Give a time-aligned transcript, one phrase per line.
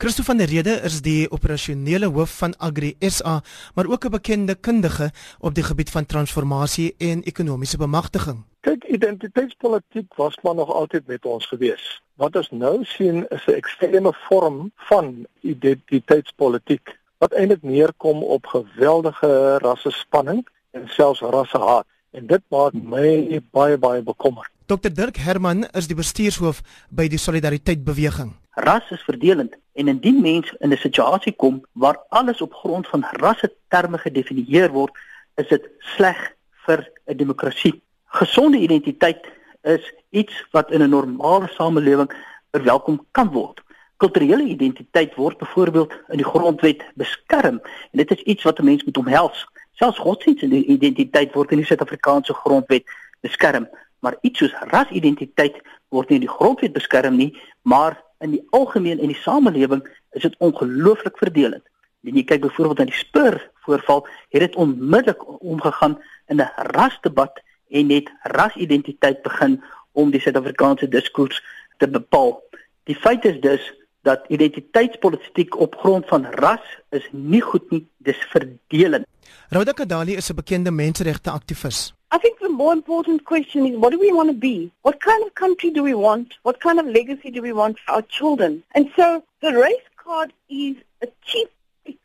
[0.00, 3.40] Christo van der Rede is die operasionele hoof van Agri SA,
[3.74, 8.44] maar ook 'n bekende kundige op die gebied van transformasie en ekonomiese bemagtiging.
[8.60, 12.02] Kyk, identiteitspolitiek was maar nog altyd met ons gewees.
[12.14, 19.58] Wat ons nou sien is 'n ekstreme vorm van identiteitspolitiek wat eintlik neerkom op geweldige
[19.58, 21.86] rassespanning en selfs rassehaat.
[22.10, 24.50] En dit maak my baie baie bekommerd.
[24.66, 28.32] Dr Dirk Herman is die bestuurshoof by die Solidariteit Beweging.
[28.58, 33.04] Ras is verdelend en indien mens in 'n situasie kom waar alles op grond van
[33.10, 34.90] rasse terme gedefinieer word,
[35.34, 36.34] is dit sleg
[36.66, 37.82] vir 'n demokrasie.
[38.06, 39.26] Gesonde identiteit
[39.62, 42.10] is iets wat in 'n normale samelewing
[42.50, 43.62] verwelkom kan word.
[43.96, 48.84] Kulturele identiteit word byvoorbeeld in die grondwet beskerm en dit is iets wat 'n mens
[48.84, 49.46] moet omhels.
[49.72, 52.84] Selfs godsdienstige identiteit word in die Suid-Afrikaanse grondwet
[53.20, 53.68] beskerm,
[53.98, 55.56] maar iets soos rasidentiteit
[55.88, 60.22] word nie in die grondwet beskerm nie, maar in die algemeen in die samelewing is
[60.22, 61.64] dit ongelooflik verdelend.
[62.06, 67.42] En jy kyk byvoorbeeld na die Spur voorval, het dit onmiddellik omgegaan in 'n rasdebat
[67.68, 69.62] en net rasidentiteit begin
[69.92, 71.42] om die Suid-Afrikaanse diskurs
[71.76, 72.42] te bepaal.
[72.84, 78.16] Die feit is dus dat identiteitspolitiek op grond van ras is nie goed nie, dis
[78.16, 79.06] verdelend.
[79.48, 81.97] Rhoda Kadali is 'n bekende menseregte aktivis.
[82.10, 84.72] I think the more important question is what do we want to be?
[84.82, 86.34] What kind of country do we want?
[86.42, 88.62] What kind of legacy do we want for our children?
[88.74, 91.50] And so the race card is a cheap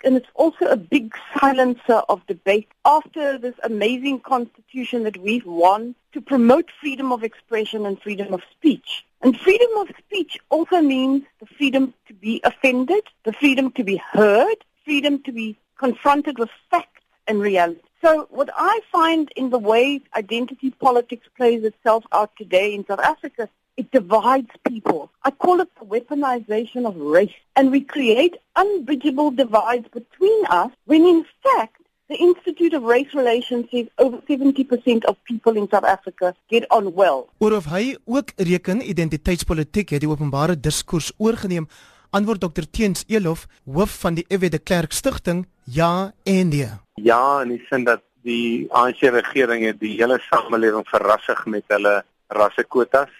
[0.03, 5.95] and it's also a big silencer of debate after this amazing constitution that we've won
[6.11, 9.05] to promote freedom of expression and freedom of speech.
[9.21, 14.01] And freedom of speech also means the freedom to be offended, the freedom to be
[14.11, 17.81] heard, freedom to be confronted with facts and reality.
[18.03, 22.99] So what I find in the way identity politics plays itself out today in South
[22.99, 25.09] Africa, it divides people.
[25.23, 27.37] I call it the weaponization of race.
[27.55, 31.77] And we create unbridgeable divides between us when in fact
[32.09, 36.93] the Institute of Race Relations says over 70% of people in South Africa get on
[36.93, 37.29] well.
[37.39, 41.69] Oor of hy ook reken identiteitspolitiek het die openbare diskurs oorgeneem,
[42.13, 46.69] antwoord Dr Teens Elof, hoof van die Ewe de Klerk Stichting, ja en nee.
[47.01, 52.03] Ja, in die sin dat die ANC regering het die hele samelewing verrassig met hulle
[52.33, 53.11] rassekwotas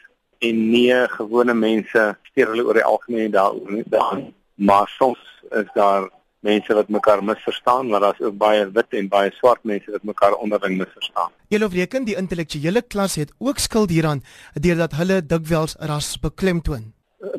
[0.44, 3.86] en nie gewone mense steur hulle oor die algemeen daaroor nie.
[3.90, 5.20] Dan maar soms
[5.52, 6.10] is daar
[6.44, 10.36] mense wat mekaar misverstaan, maar daar's ook baie wit en baie swart mense wat mekaar
[10.36, 11.32] onderling misverstaan.
[11.48, 16.92] Julle reken die intellektuele klas het ook skuld hieraan deurdat hulle dikwels ras beklemtoon.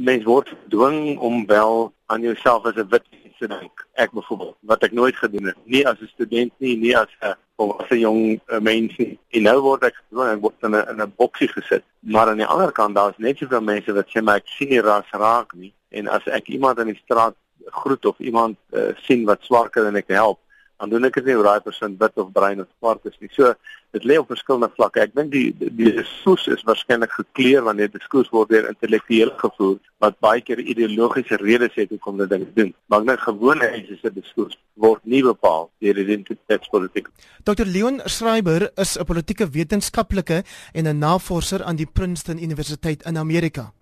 [0.05, 3.05] Mense word gedwing om wel aan jouself as 'n wit
[3.39, 3.87] te dink.
[3.93, 7.35] Ek byvoorbeeld wat ek nooit gedoen het, nie as 'n student nie, nie as 'n
[7.57, 9.19] volwasse jong uh, mens nie.
[9.31, 11.85] En nou word ek gewoon ek word in 'n in 'n boksie gesit.
[12.01, 14.81] Maar aan die ander kant daar's net soveel mense wat sê maar ek sien nie
[14.81, 15.73] ras raak nie.
[15.89, 17.35] En as ek iemand in die straat
[17.67, 20.39] groet of iemand uh, sien wat swarker en ek help,
[20.85, 23.31] dan doen ek dit nie oor daai persoon wit of bruin of swart is nie.
[23.33, 23.55] So
[23.97, 25.05] dit lê op verskillende vlakke.
[25.07, 30.19] Ek dink die die diskurs is waarskynlik gekleur wanneer diskurs word deur intellektueel gevoer wat
[30.25, 32.75] baie keer ideologiese redes het hoekom dit dinge doen.
[32.93, 37.09] Maar net gewone mense se diskurs word nie bepaal deur identiteitspolitiek.
[37.49, 43.17] Dr Leon Schreiber is 'n politieke wetenskaplike en 'n navorser aan die Princeton Universiteit in
[43.17, 43.73] Amerika.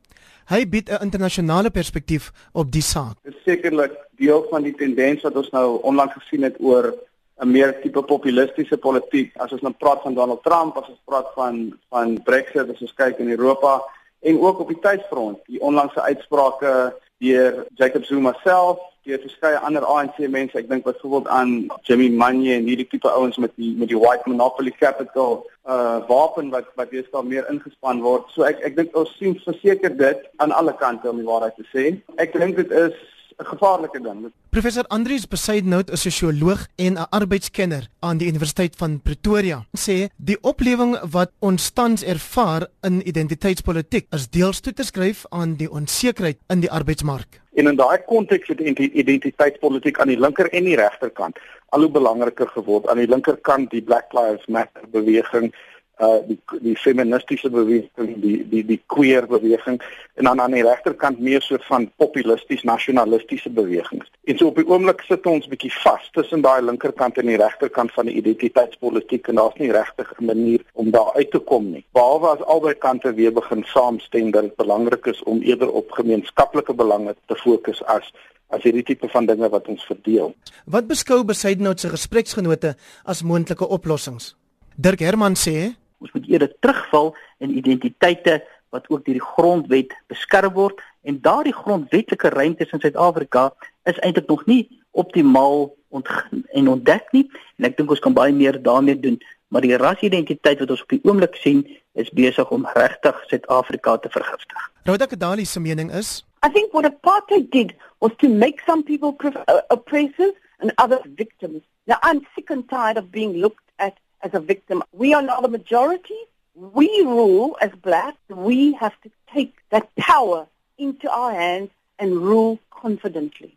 [0.48, 3.16] Hy bied 'n internasionale perspektief op die saak.
[3.22, 6.94] Dit sekerlik deel van die tendens wat ons nou onlangs gesien het oor
[7.42, 9.36] 'n meer tipe populistiese politiek.
[9.36, 12.94] As ons nou praat van Donald Trump, as ons praat van van Brexit, as ons
[12.94, 13.82] kyk in Europa
[14.20, 19.86] en ook op die tydsfront, die onlangse uitsprake deur Jacob Zuma self, deur verskeie ander
[19.86, 21.54] ANC mense, ek dink byvoorbeeld aan
[21.86, 26.50] Jimmy Manye en hierdie tipe ouens met die met die white monopoly capital uh wapen
[26.54, 28.30] wat wat deesdae meer ingespan word.
[28.34, 31.66] So ek ek dink ons sien verseker dit aan alle kante om die waarheid te
[31.74, 31.88] sê.
[32.22, 32.98] Ek dink dit is
[33.38, 34.32] 'n gevaarlike ding.
[34.50, 40.38] Professor Andrius Besaidnout, 'n sosioloog en 'n arbeidskenner aan die Universiteit van Pretoria, sê die
[40.40, 46.38] oplewing wat ons tans ervaar in identiteitspolitiek is deels toe te skryf aan die onsekerheid
[46.48, 47.40] in die arbeidsmark.
[47.54, 51.38] En in daai konteks het identiteitspolitiek aan die linker en die regterkant
[51.68, 52.88] al hoe belangriker geword.
[52.88, 55.54] Aan die linkerkant die Black Lives Matter beweging
[56.02, 59.78] uh die die feministiese beweging die die die queer beweging
[60.18, 64.08] en dan aan die regterkant meer so van populisties nasionalistiese bewegings.
[64.24, 67.94] En so op die oomblik sit ons bietjie vas tussen daai linkerkant en die regterkant
[67.96, 71.84] van die identiteitspolitiek en daar's nie regtig 'n manier om daar uit te kom nie.
[71.92, 76.74] Behalwe as albei kante weer begin saamstem dat dit belangrik is om eerder op gemeenskaplike
[76.74, 78.12] belange te fokus as
[78.48, 80.34] as hierdie tipe van dinge wat ons verdeel.
[80.64, 82.74] Wat beskou Besaidnout se gespreksgenote
[83.04, 84.34] as moontlike oplossings?
[84.76, 85.72] Dirk Herman sê
[86.02, 88.40] Ons moet eerder terugval en identiteite
[88.74, 93.50] wat ook deur die grondwet beskerm word en daardie grondwetlike ruimtes in Suid-Afrika
[93.90, 97.26] is eintlik nog nie optimaal ontgin en ontdek nie
[97.58, 99.20] en ek dink ons kan baie meer daarmee doen
[99.52, 101.60] maar die rasidentiteit wat ons op die oomblik sien
[102.00, 104.68] is besig om regtig Suid-Afrika te vergiftig.
[104.88, 109.14] Rhoda Kadali se mening is I think what apartheid did was to make some people
[109.22, 111.62] uh, oppressors and others victims.
[111.86, 114.82] Now I'm sick and tired of being looked at as a victim.
[114.92, 116.20] We are now the majority.
[116.54, 118.18] We rule as blacks.
[118.28, 120.46] We have to take that power
[120.78, 123.56] into our hands and rule confidently.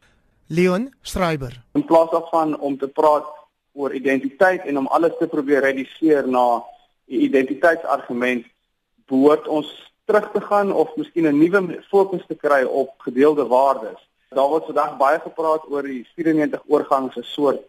[0.49, 1.53] Leon Schreiber.
[1.73, 3.25] In plaas daarvan om te praat
[3.73, 6.63] oor identiteit en om alles te probeer reduseer na
[7.07, 8.45] 'n identiteitsargument,
[9.05, 14.09] behoort ons terug te gaan of miskien 'n nuwe fokus te kry op gedeelde waardes.
[14.29, 17.61] Daar word vandag baie gepraat oor die 94 oorgangs 'n soort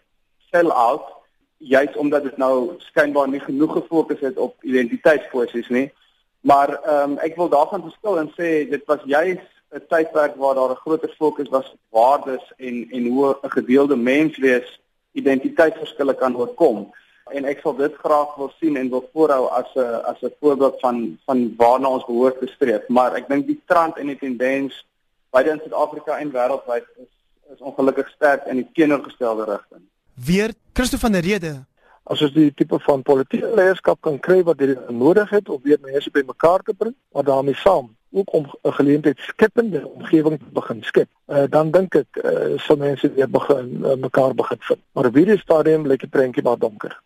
[0.50, 1.15] sell-out
[1.58, 5.92] juis omdat dit nou skynbaar nie genoeg gefokus het op identiteitskwessies nie.
[6.40, 9.40] Maar ehm um, ek wil daarvan verskil en sê dit was juis
[9.74, 13.96] 'n tydperk waar daar 'n groter fokus was op waardes en en hoe 'n gedeelde
[13.96, 14.80] mens wees
[15.12, 16.92] identiteitsverskille kan oorkom.
[17.26, 20.80] En ek sal dit graag wil sien en wil voorhou as 'n as 'n voorbeeld
[20.80, 22.88] van van waarna ons behoort te streef.
[22.88, 24.86] Maar ek dink die trend en die tendens
[25.30, 27.12] beide in Suid-Afrika en wêreldwyd is
[27.54, 29.86] is ongelukkig sterk in die teenoorgestelde rigting
[30.24, 31.64] weer Christo van der Rede.
[32.02, 35.78] As ons die tipe van politieke leierskap kan kry wat dit nodig het om weer
[35.82, 40.82] mense bymekaar te bring, maar daarmee saam ook om 'n geleentheid skepende omgewing te begin
[40.82, 41.08] skep.
[41.26, 44.80] Uh, dan dink ek uh, sal mense weer begin uh, mekaar begin vind.
[44.92, 47.02] Maar op hierdie stadium lyk die prentjie maar donker.